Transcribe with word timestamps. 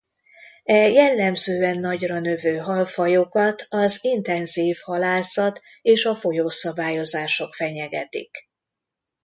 E 0.63 0.89
jellemzően 0.91 1.79
nagyra 1.79 2.19
növő 2.19 2.57
halfajokat 2.57 3.65
az 3.69 3.99
intenzív 4.01 4.77
halászat 4.81 5.61
és 5.81 6.05
a 6.05 6.15
folyószabályozások 6.15 7.53
fenyegetik. 7.53 8.49